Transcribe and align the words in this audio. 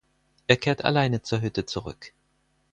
Er 0.47 0.57
kehrt 0.57 0.83
alleine 0.83 1.21
zur 1.21 1.41
Hütte 1.41 1.67
zurück. 1.67 2.11